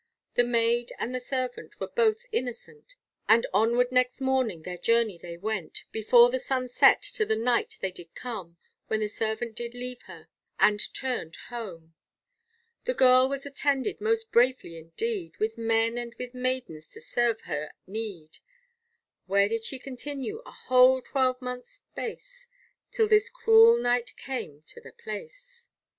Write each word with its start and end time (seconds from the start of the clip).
The 0.33 0.43
maid 0.43 0.91
and 0.97 1.13
the 1.13 1.19
servant 1.19 1.79
were 1.79 1.87
both 1.87 2.25
innocent, 2.31 2.95
And 3.29 3.45
onward 3.53 3.91
next 3.91 4.19
morning 4.19 4.63
their 4.63 4.79
journey 4.79 5.19
they 5.19 5.37
went, 5.37 5.83
Before 5.91 6.31
the 6.31 6.39
sun 6.39 6.69
set, 6.69 7.03
to 7.13 7.23
the 7.23 7.35
Knight 7.35 7.77
they 7.81 7.91
did 7.91 8.15
come, 8.15 8.57
When 8.87 8.99
the 9.01 9.07
servant 9.07 9.55
did 9.55 9.75
leave 9.75 10.01
her, 10.07 10.27
and 10.59 10.81
turned 10.95 11.35
home, 11.49 11.93
The 12.85 12.95
girl 12.95 13.29
was 13.29 13.45
attended 13.45 14.01
most 14.01 14.31
bravely 14.31 14.75
indeed, 14.79 15.37
With 15.37 15.55
men 15.59 15.99
and 15.99 16.15
with 16.17 16.33
maidens 16.33 16.89
to 16.93 16.99
serve 17.01 17.41
her 17.41 17.65
at 17.65 17.75
need, 17.85 18.39
Where 19.27 19.47
she 19.61 19.77
did 19.77 19.83
continue 19.83 20.41
a 20.47 20.51
whole 20.51 21.03
twelve 21.03 21.39
month's 21.43 21.73
space, 21.73 22.47
Till 22.89 23.07
this 23.07 23.29
cruel 23.29 23.77
Knight 23.77 24.15
came 24.17 24.63
to 24.63 24.81
the 24.81 24.93
place. 24.93 25.67